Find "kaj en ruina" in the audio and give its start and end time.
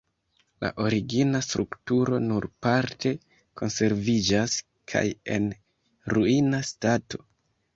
4.95-6.65